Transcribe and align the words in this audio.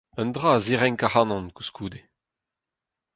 Un 0.21 0.27
dra 0.35 0.49
a 0.53 0.59
zirenk 0.65 1.01
ac'hanon, 1.07 1.45
koulskoude. 1.55 2.01